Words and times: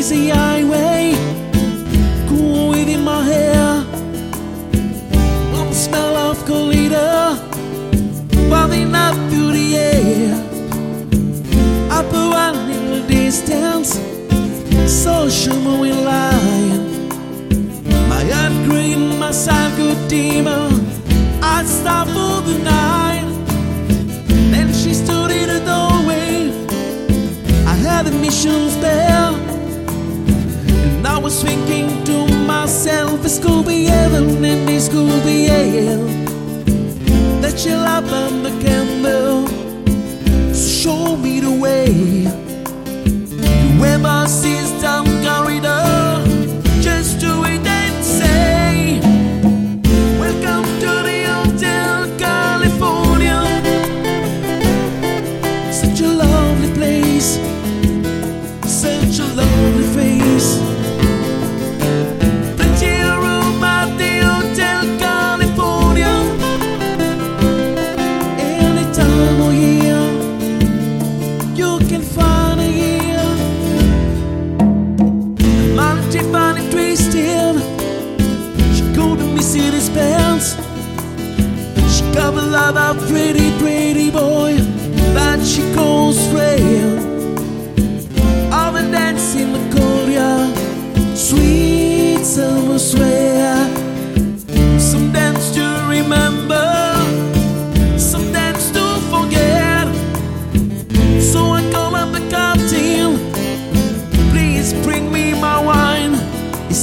Easy 0.00 0.30
highway 0.30 1.12
Cool 2.26 2.70
within 2.70 3.04
my 3.04 3.22
hair. 3.22 3.84
Love 5.52 5.68
the 5.68 5.74
smell 5.74 6.16
of 6.16 6.38
colita, 6.48 7.36
Bobbing 8.48 8.94
up 8.94 9.14
through 9.28 9.52
the 9.52 9.76
air 9.76 10.32
Up 11.90 12.10
around 12.14 12.70
in 12.70 12.84
the 12.92 13.06
distance 13.08 14.00
Social 14.90 15.56
moving 15.56 16.02
line 16.02 17.08
My 18.08 18.24
heart 18.32 18.54
green, 18.70 19.18
my 19.18 19.32
side 19.32 19.76
good 19.76 20.08
demon. 20.08 20.80
I 21.42 21.62
stop 21.66 22.06
for 22.06 22.40
the 22.48 22.58
night. 22.64 23.28
Then 24.50 24.72
she 24.72 24.94
stood 24.94 25.30
in 25.30 25.48
the 25.54 25.60
doorway. 25.70 26.48
I 27.66 27.74
had 27.74 28.06
the 28.06 28.12
mission's 28.12 28.78
bell 28.78 29.39
and 31.00 31.08
I 31.08 31.16
was 31.16 31.42
thinking 31.42 32.04
to 32.04 32.26
myself, 32.44 33.22
could 33.38 33.64
be 33.66 33.84
heaven 33.84 34.44
and 34.44 34.68
this 34.68 34.86
be 35.24 35.44
hell. 35.44 36.04
That 37.40 37.58
she 37.58 37.74
light 37.74 38.04
the 38.42 38.50
candle, 38.60 39.48
show 40.52 41.16
me 41.16 41.40
the 41.40 41.52
way. 41.52 42.09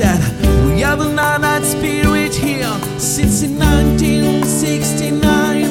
Said, 0.00 0.20
We 0.64 0.80
have 0.80 1.00
night 1.14 1.40
night 1.40 1.64
spirit 1.64 2.34
here 2.34 2.74
since 2.98 3.42
in 3.42 3.58
1969. 3.58 5.64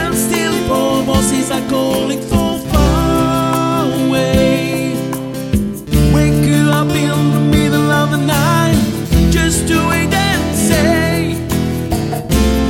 And 0.00 0.14
still, 0.14 0.56
poor 0.68 1.02
voices 1.02 1.50
are 1.50 1.66
calling 1.68 2.22
for 2.30 2.52
far 2.72 3.84
away. 4.02 4.94
Wake 6.14 6.42
you 6.50 6.62
up 6.80 6.90
in 7.04 7.18
the 7.36 7.44
middle 7.56 7.90
of 8.00 8.06
the 8.14 8.22
night, 8.38 8.78
just 9.30 9.68
to 9.68 9.76
wait 9.90 10.12
and 10.28 10.42
say, 10.68 11.36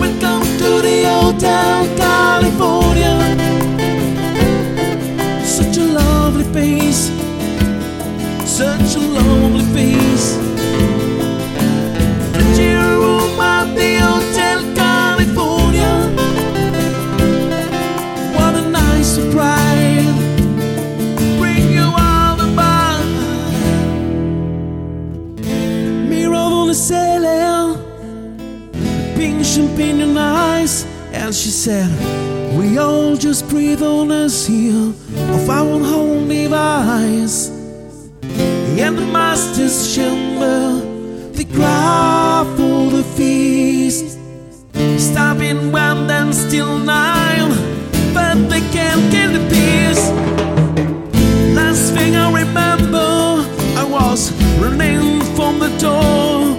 Welcome 0.01 0.45
to 0.59 0.69
the 0.87 0.97
Hotel 1.15 1.33
California. 1.43 1.72
And 31.23 31.35
she 31.35 31.51
said, 31.51 31.89
"We 32.59 32.79
all 32.79 33.17
just 33.17 33.49
breathe 33.49 33.83
on 33.83 34.11
us 34.11 34.45
here 34.45 34.93
of 35.37 35.49
our 35.49 35.79
own 35.99 36.29
device." 36.29 37.51
In 38.85 38.97
the 38.97 39.09
master's 39.19 39.95
chamber, 39.95 40.83
they 41.35 41.45
cry 41.45 42.45
for 42.57 42.91
the 42.97 43.05
feast. 43.17 44.19
Stopping 44.97 45.71
one 45.71 46.09
then 46.09 46.33
still 46.33 46.77
nine, 46.79 47.51
but 48.13 48.37
they 48.51 48.63
can't 48.77 49.05
get 49.15 49.29
the 49.37 49.43
peace. 49.55 50.05
Last 51.59 51.95
thing 51.95 52.17
I 52.17 52.27
remember, 52.43 53.11
I 53.83 53.85
was 53.99 54.21
running 54.63 55.21
from 55.37 55.61
the 55.65 55.71
door. 55.87 56.57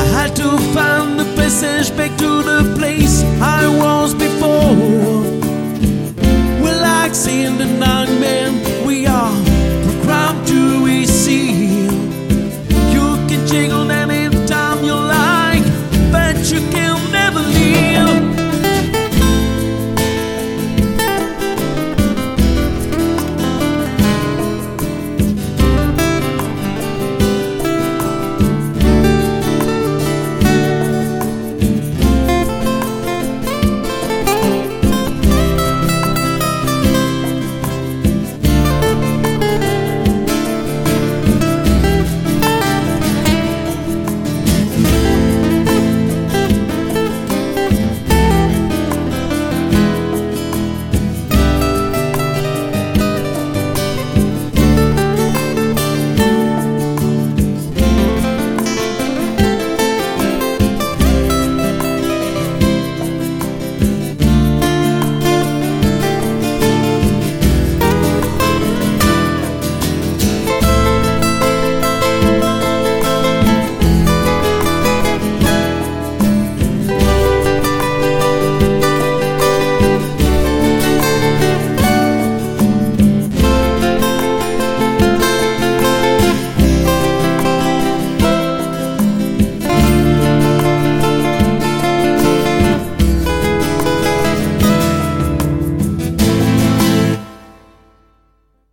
I 0.00 0.04
had 0.16 0.30
to 0.42 0.48
find 0.74 1.20
the 1.20 1.28
passage 1.36 1.90
back 1.98 2.12
to 2.22 2.30
the 2.50 2.60
place 2.78 3.25
I 3.40 3.68
was 3.68 4.14
before. 4.14 4.74
Relaxing 6.64 7.58
the 7.58 7.66
nightmare, 7.66 8.50
we 8.86 9.06
are 9.06 9.34
programmed 9.84 10.46
to 10.48 10.84
receive. 10.84 11.92
You 12.94 13.16
can 13.28 13.46
jiggle 13.46 13.90
anytime 13.90 14.84
you 14.84 14.94
like, 14.94 15.64
but 16.10 16.36
you 16.50 16.60
can 16.70 16.70
never 16.70 16.80
leave. 16.80 16.85